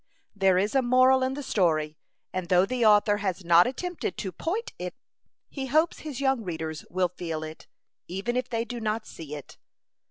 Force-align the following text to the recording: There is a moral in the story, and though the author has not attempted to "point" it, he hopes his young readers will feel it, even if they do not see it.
There 0.35 0.57
is 0.57 0.73
a 0.73 0.81
moral 0.81 1.21
in 1.21 1.35
the 1.35 1.43
story, 1.43 1.95
and 2.33 2.49
though 2.49 2.65
the 2.65 2.83
author 2.83 3.17
has 3.17 3.45
not 3.45 3.67
attempted 3.67 4.17
to 4.17 4.31
"point" 4.31 4.73
it, 4.79 4.95
he 5.47 5.67
hopes 5.67 5.99
his 5.99 6.19
young 6.19 6.41
readers 6.43 6.83
will 6.89 7.09
feel 7.15 7.43
it, 7.43 7.67
even 8.07 8.35
if 8.35 8.49
they 8.49 8.65
do 8.65 8.79
not 8.79 9.05
see 9.05 9.35
it. 9.35 9.59